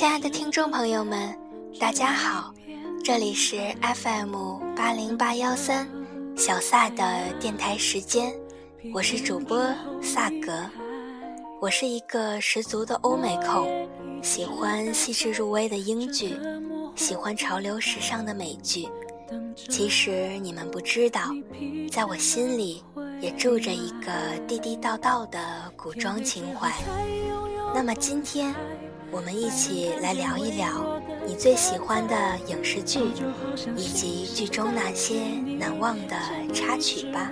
[0.00, 1.38] 亲爱的听众朋友们，
[1.78, 2.54] 大家好，
[3.04, 4.34] 这里是 FM
[4.74, 5.86] 八零八幺三
[6.38, 8.32] 小萨的电台时间，
[8.94, 9.62] 我是主播
[10.00, 10.64] 萨格。
[11.60, 13.68] 我是一个十足的欧美控，
[14.22, 16.34] 喜欢细致入微的英剧，
[16.96, 18.88] 喜欢潮流时尚的美剧。
[19.68, 21.24] 其实你们不知道，
[21.92, 22.82] 在我心里
[23.20, 24.10] 也住着一个
[24.48, 25.38] 地地道道的
[25.76, 26.72] 古装情怀。
[27.74, 28.54] 那么今天，
[29.12, 32.14] 我们一起来聊一聊你最喜欢的
[32.46, 33.00] 影视剧，
[33.76, 35.20] 以及剧中那些
[35.58, 36.16] 难忘的
[36.52, 37.30] 插曲吧。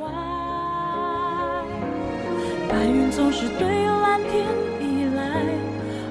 [2.69, 4.45] 白云总是对蓝天
[4.81, 5.45] 依赖，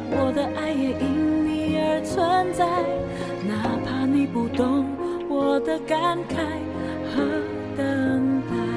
[0.09, 2.65] 我的爱也因你而存在，
[3.45, 4.85] 哪怕你不懂
[5.29, 6.35] 我的感慨
[7.13, 7.21] 和
[7.75, 8.76] 等待。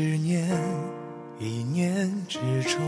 [0.00, 0.48] 执念，
[1.38, 2.78] 一念执着，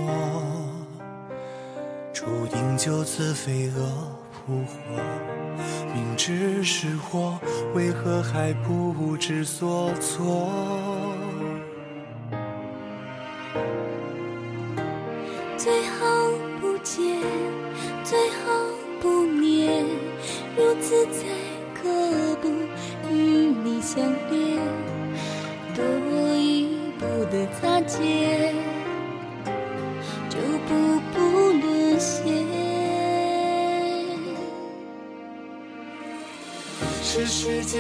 [2.10, 3.82] 注定就此飞蛾
[4.32, 4.74] 扑火。
[5.94, 7.38] 明知是祸，
[7.74, 10.91] 为何还不知所措？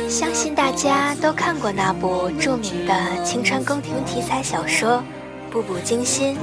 [0.08, 4.98] 相信大家都看过那部著名的青春宫廷题材小说
[5.50, 6.36] 《步步惊心》，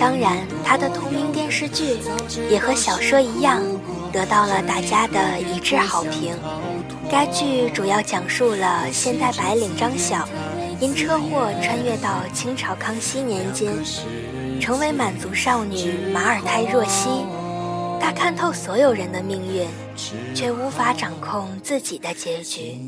[0.00, 1.98] 当然，它的同名电视剧
[2.50, 3.62] 也和小说一样，
[4.12, 6.34] 得到了大家的一致好评。
[7.10, 10.28] 该剧主要讲述了现代白领张晓。
[10.80, 13.72] 因车祸穿越到清朝康熙年间，
[14.60, 17.08] 成为满族少女马尔泰若曦。
[18.00, 19.66] 她看透所有人的命运，
[20.34, 22.78] 却无法掌控自己的结局，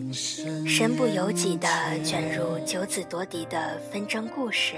[0.67, 1.69] 身不由己地
[2.03, 4.75] 卷入九子夺嫡的纷争故事。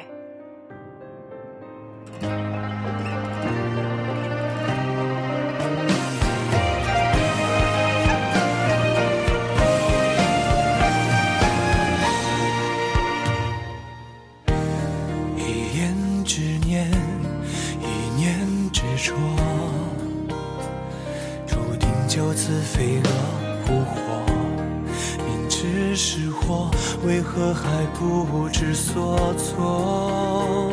[27.98, 30.70] 不知所措？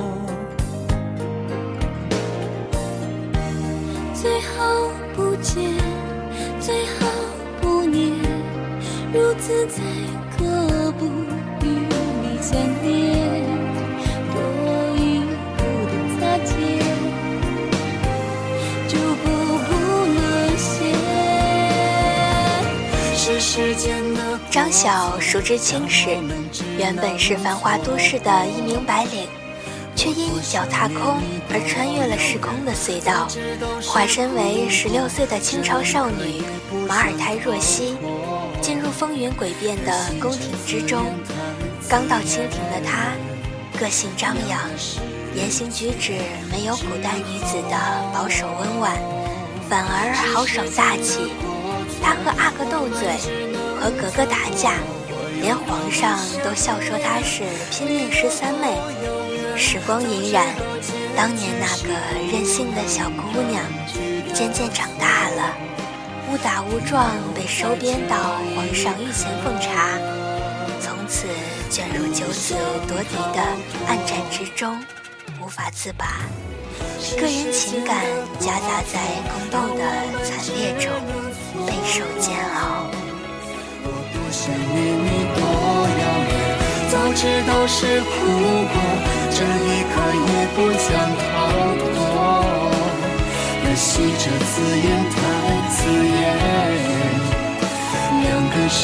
[4.13, 5.73] 最好不见，
[6.59, 7.07] 最好
[7.59, 8.13] 不念，
[9.11, 9.81] 如此在
[24.55, 26.17] 张晓熟知青史，
[26.77, 29.27] 原本是繁华都市的一名白领，
[29.97, 33.27] 却因一脚踏空而穿越了时空的隧道，
[33.85, 36.41] 化身为十六岁的清朝少女
[36.87, 37.97] 马尔泰若曦，
[38.61, 41.03] 进入风云诡变的宫廷之中。
[41.89, 43.11] 刚到清廷的她，
[43.77, 44.57] 个性张扬，
[45.35, 46.13] 言行举止
[46.49, 47.75] 没有古代女子的
[48.13, 48.93] 保守温婉，
[49.67, 51.33] 反而豪爽大气。
[52.01, 53.44] 她和阿哥斗嘴。
[53.79, 54.73] 和格格打架，
[55.41, 58.75] 连皇上都笑说她是拼命十三妹。
[59.57, 60.43] 时光荏苒，
[61.15, 61.93] 当年那个
[62.29, 63.63] 任性的小姑娘，
[64.33, 65.55] 渐渐长大了，
[66.29, 68.17] 误打误撞被收编到
[68.53, 69.97] 皇上御前奉茶，
[70.81, 71.27] 从此
[71.69, 72.53] 卷入九子
[72.85, 73.41] 夺嫡的
[73.87, 74.77] 暗战之中，
[75.41, 76.19] 无法自拔，
[77.17, 77.95] 个人情感
[78.39, 78.99] 夹杂在
[79.31, 79.85] 宫斗的
[80.21, 80.91] 惨烈中，
[81.65, 82.91] 备受煎熬。
[84.35, 85.39] 想念你多
[86.01, 86.33] 遥远，
[86.91, 88.09] 早知道是苦
[88.67, 88.75] 果，
[89.31, 89.95] 这一刻
[90.27, 90.87] 也不想
[91.21, 91.23] 逃
[91.79, 91.87] 脱。
[93.63, 93.87] 可惜
[94.19, 94.53] 这字
[94.83, 95.15] 眼太
[95.71, 95.77] 刺
[96.19, 96.23] 眼，
[98.23, 98.83] 两个世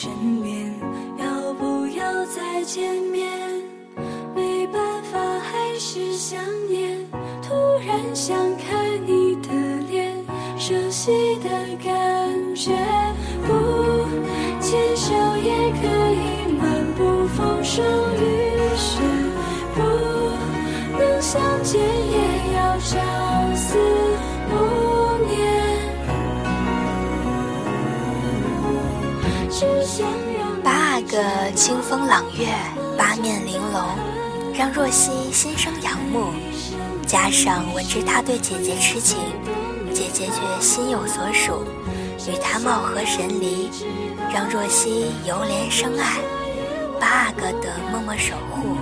[0.00, 0.74] 身边。
[1.18, 3.49] 要不要再见面？
[31.90, 32.46] 风朗月，
[32.96, 33.98] 八面玲珑，
[34.54, 36.26] 让若曦心生仰慕。
[37.04, 39.18] 加上闻知他对姐姐痴情，
[39.92, 41.64] 姐姐却心有所属，
[42.30, 43.68] 与他貌合神离，
[44.32, 46.20] 让若曦由怜生爱。
[47.00, 48.76] 八阿哥的默默守护，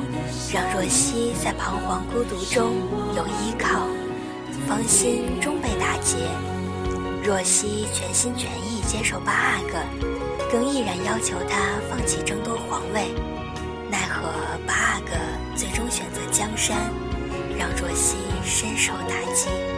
[0.53, 2.75] 让若曦在彷徨孤独中
[3.17, 3.87] 有依靠，
[4.69, 6.19] 芳心终被打劫。
[7.25, 9.79] 若曦全心全意接受八阿哥，
[10.51, 13.15] 更毅然要求他放弃争夺皇位。
[13.91, 14.29] 奈何
[14.67, 15.17] 八阿哥
[15.57, 17.09] 最终选择江山。
[17.59, 19.78] 让若曦深受打击。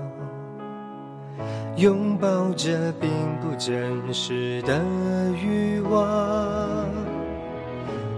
[1.77, 3.09] 拥抱着并
[3.39, 4.81] 不真实的
[5.41, 6.05] 欲望，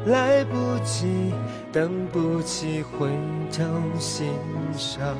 [0.08, 1.32] 来不及，
[1.72, 3.08] 等不起，回
[3.52, 3.64] 头
[4.00, 4.28] 欣
[4.76, 5.16] 赏。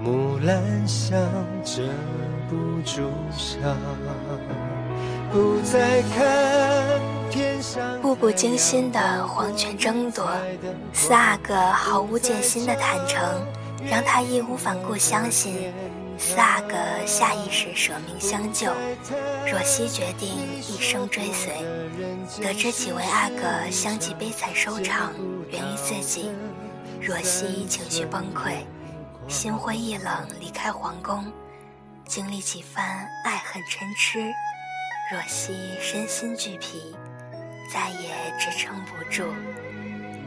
[0.00, 1.18] 木兰香
[1.64, 1.82] 遮
[2.48, 3.76] 不住伤，
[5.32, 7.00] 不再看
[7.30, 8.00] 天上。
[8.02, 10.26] 步步惊心的黄泉争夺，
[10.92, 13.22] 四阿哥毫无戒心的坦诚，
[13.88, 15.72] 让他义无反顾相信。
[16.18, 16.74] 四阿哥
[17.06, 18.72] 下意识舍命相救，
[19.46, 20.28] 若曦决定
[20.60, 21.52] 一生追随。
[22.42, 25.12] 得知几位阿哥相继悲惨收场，
[25.48, 26.32] 源于自己，
[27.00, 28.64] 若曦情绪崩溃，
[29.28, 31.24] 心灰意冷离开皇宫。
[32.04, 34.18] 经历几番爱恨嗔痴，
[35.12, 36.96] 若曦身心俱疲，
[37.72, 38.10] 再也
[38.40, 39.32] 支撑不住。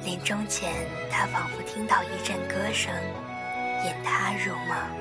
[0.05, 0.71] 临终前，
[1.12, 2.93] 他仿佛听到一阵歌声，
[3.86, 5.00] 引他入梦。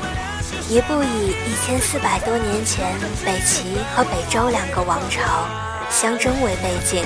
[0.71, 5.45] 一部以一千四百多年前北齐和北周两个王朝
[5.89, 7.03] 相争为背景，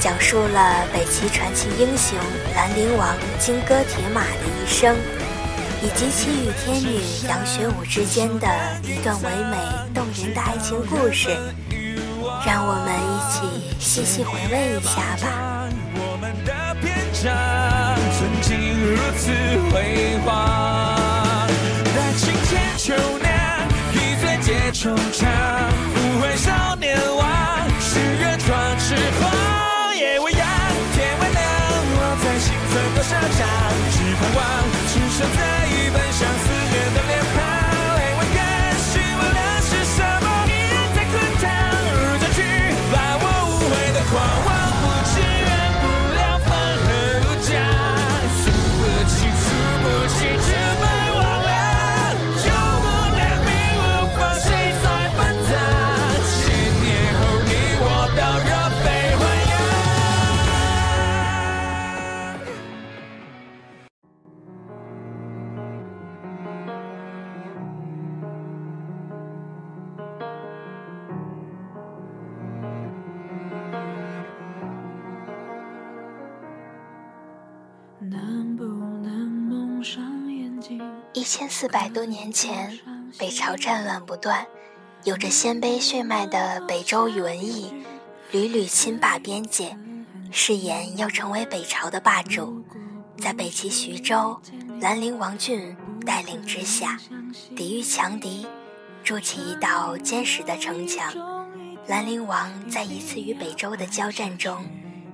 [0.00, 2.18] 讲述了北齐传奇英雄
[2.52, 4.96] 兰陵王金戈铁马的一生，
[5.80, 8.48] 以及其与天女杨雪舞之间的
[8.82, 9.56] 一段唯美
[9.94, 11.28] 动人的爱情故事。
[12.44, 15.68] 让我们一起细细回味一下吧。
[15.94, 17.32] 我们的篇章
[18.18, 19.30] 曾经如此
[19.70, 20.99] 辉煌，
[24.80, 25.29] 惆怅，
[81.32, 82.76] 千四百多年前，
[83.16, 84.44] 北朝战乱不断，
[85.04, 87.72] 有着鲜卑血脉的北周宇文义
[88.32, 89.78] 屡屡侵霸边界，
[90.32, 92.64] 誓言要成为北朝的霸主。
[93.16, 94.42] 在北齐徐州
[94.80, 96.98] 兰陵王俊带领之下，
[97.54, 98.44] 抵御强敌，
[99.04, 101.14] 筑起一道坚实的城墙。
[101.86, 104.66] 兰陵王在一次与北周的交战中。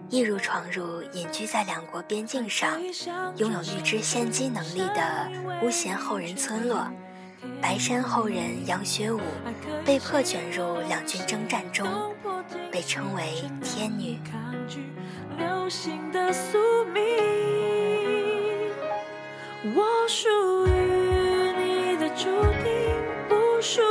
[0.09, 2.81] 一如闯入隐居在两国边境上、
[3.37, 5.29] 拥有预知先机能力的
[5.63, 6.87] 巫贤后人村落，
[7.61, 9.21] 白山后人杨学武
[9.85, 11.87] 被迫卷入两军征战中，
[12.71, 14.19] 被称为天女。
[19.75, 20.29] 我属
[20.69, 20.71] 于
[21.59, 22.25] 你的注
[22.63, 22.73] 定，
[23.29, 23.83] 不属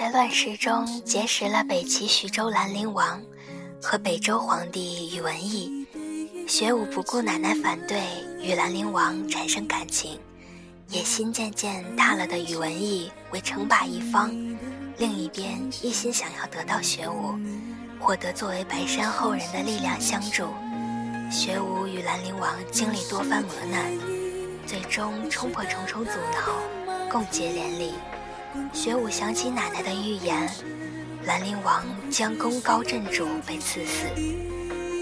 [0.00, 3.20] 在乱世中结识了北齐徐州兰陵王
[3.82, 5.86] 和北周皇帝宇文义。
[6.48, 8.00] 学武不顾奶奶反对，
[8.40, 10.18] 与兰陵王产生感情。
[10.88, 14.30] 野心渐渐大了的宇文义为称霸一方，
[14.96, 17.34] 另一边一心想要得到学武，
[18.00, 20.46] 获得作为白山后人的力量相助。
[21.30, 23.92] 学武与兰陵王经历多番磨难，
[24.66, 27.92] 最终冲破重重阻挠，共结连理。
[28.72, 30.48] 学武想起奶奶的预言，
[31.24, 34.06] 兰陵王将功高震主，被赐死，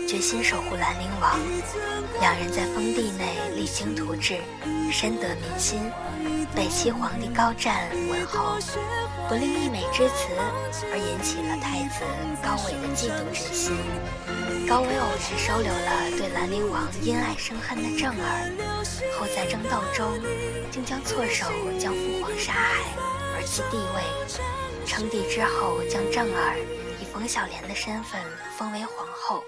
[0.07, 1.39] 决心守护兰陵王。
[2.21, 4.39] 两人在封地内励精图治，
[4.91, 5.81] 深得民心。
[6.55, 8.59] 北齐皇帝高湛闻后，
[9.29, 10.29] 不吝溢美之词，
[10.91, 12.05] 而引起了太子
[12.43, 13.77] 高纬的嫉妒之心。
[14.67, 18.53] 高纬偶然收留了对兰陵王因爱生恨的正儿，
[19.19, 20.07] 后在争斗中，
[20.71, 21.47] 竟将错手
[21.79, 23.08] 将父皇杀害。
[23.39, 24.03] 儿其地位，
[24.85, 26.59] 称帝之后，将正儿
[27.01, 28.21] 以冯小莲的身份
[28.57, 29.45] 封为皇后。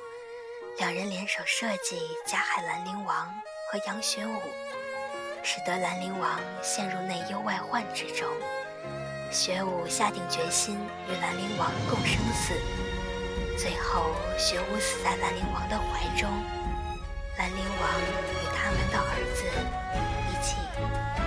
[0.79, 3.27] 两人联手设计加害兰陵王
[3.69, 4.41] 和杨玄武，
[5.43, 8.29] 使得兰陵王陷入内忧外患之中。
[9.33, 10.79] 玄武下定决心
[11.09, 12.55] 与兰陵王共生死，
[13.59, 16.31] 最后玄武死在兰陵王的怀中。
[17.39, 19.45] 兰陵王与他们的儿子
[20.31, 20.55] 一起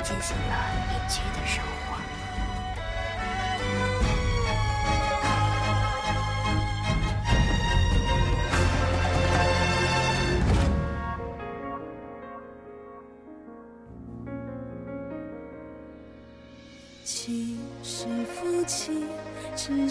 [0.01, 0.53] 进行了
[0.93, 2.02] 隐居的生活。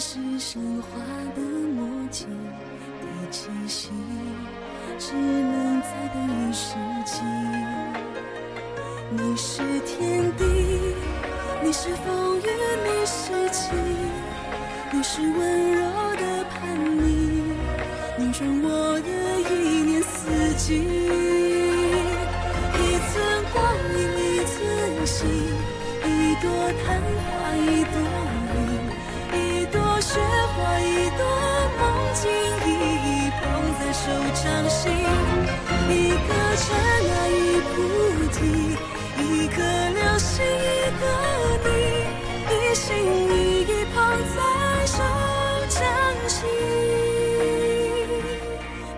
[0.05, 0.99] 是生化
[1.33, 3.89] 的默契的气息，
[4.99, 7.21] 只能在等一世纪。
[9.11, 10.43] 你是天地，
[11.63, 12.41] 你是风雨。
[12.85, 13.73] 你是晴，
[14.91, 15.81] 你是温柔
[16.17, 17.01] 的叛逆，
[18.17, 19.09] 拧转我的
[19.49, 19.51] 一
[19.83, 20.83] 年四季。
[22.75, 23.13] 一寸
[23.53, 23.55] 光
[23.95, 25.25] 阴一寸心，
[26.03, 26.07] 一
[26.41, 26.45] 朵
[26.85, 27.01] 昙
[34.69, 34.91] 心，
[35.89, 36.65] 一颗尘
[37.09, 37.71] 埃一菩
[38.31, 38.37] 提，
[39.21, 41.03] 一颗流星一个
[41.63, 41.67] 你，
[42.49, 43.95] 一心一意捧
[44.35, 44.37] 在
[44.85, 44.97] 手
[45.69, 45.79] 掌
[46.27, 46.39] 心。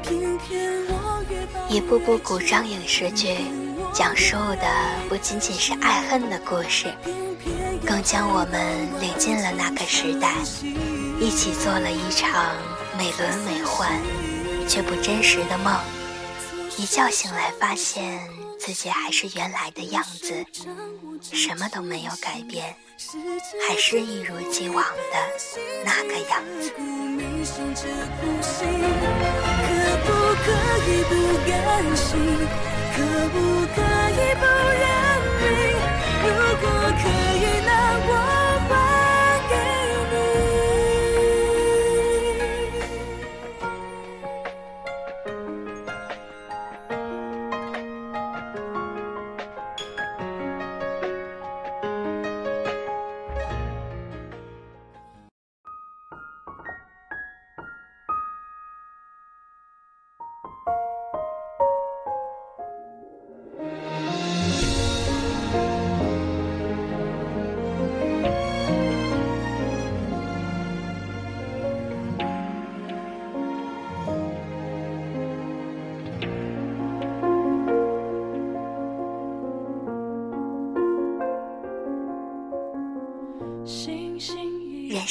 [0.03, 0.47] 偏偏
[0.87, 0.93] 我
[1.29, 1.33] 越
[1.75, 3.37] 一部部古装影视剧，
[3.93, 4.67] 讲述的
[5.09, 6.93] 不仅仅是爱恨的故事，
[7.85, 10.33] 更将我们领进了那个时代，
[11.19, 12.53] 一起做了一场
[12.97, 13.85] 美轮美奂
[14.67, 15.73] 却不真实的梦。
[16.77, 18.19] 一觉醒来，发现
[18.59, 20.45] 自己还是原来的样子，
[21.21, 22.75] 什么都没有改变，
[23.67, 25.17] 还是一如既往的
[25.85, 26.73] 那个样子。
[26.75, 26.81] 可
[30.03, 30.07] 不
[30.43, 30.45] 可
[30.85, 31.13] 以不
[31.47, 31.51] 甘
[31.95, 32.09] 心？
[32.95, 32.97] 可
[33.29, 33.35] 不
[33.73, 33.77] 可
[34.11, 34.43] 以不
[34.81, 34.83] 认
[35.41, 35.43] 命？
[36.23, 36.27] 如
[36.59, 36.63] 果
[37.01, 37.03] 可
[37.37, 37.69] 以，那
[38.07, 38.09] 我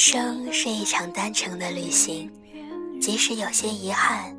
[0.07, 2.31] 生是一场单程的旅行，
[3.01, 4.37] 即使有些遗憾，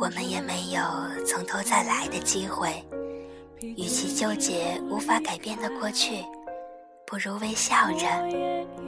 [0.00, 0.80] 我们也没有
[1.26, 2.82] 从头再来的机会。
[3.60, 6.24] 与其纠结无法改变的过去，
[7.06, 8.06] 不如微笑着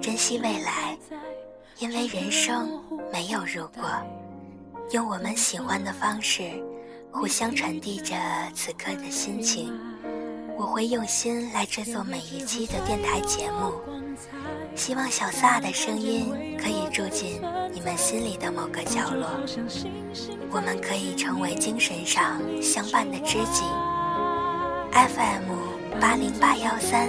[0.00, 0.96] 珍惜未来，
[1.78, 3.84] 因为人生没有如果。
[4.92, 6.50] 用我们喜欢的方式，
[7.12, 8.16] 互相传递着
[8.54, 9.78] 此刻的心情。
[10.56, 13.74] 我会用心来制作每一期的电台节目，
[14.78, 17.40] 希望小撒的声音可以住进
[17.74, 19.28] 你们心里的某个角落。
[20.52, 23.64] 我们可以成为精神上相伴的知己。
[24.92, 27.08] FM 八零八幺三，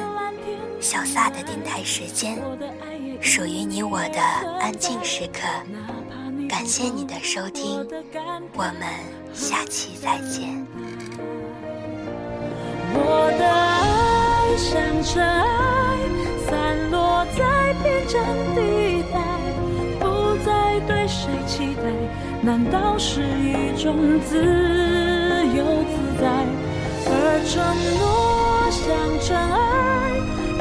[0.81, 2.39] 小撒的电台时间，
[3.21, 4.19] 属于你我的
[4.59, 5.41] 安静时刻。
[6.49, 7.87] 感谢你的收听，
[8.55, 8.81] 我们
[9.31, 10.65] 下期再见。
[12.91, 15.68] 我的爱像尘埃，
[18.55, 19.17] 地带，
[19.99, 20.05] 不
[20.45, 21.83] 再对谁期待，
[22.41, 24.35] 难道是一种自
[25.55, 26.25] 由自在？
[27.11, 27.11] 而
[27.45, 27.53] 承
[27.97, 28.85] 诺像
[29.19, 29.57] 尘埃，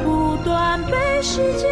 [0.02, 0.06] 不
[0.44, 1.68] 断被时间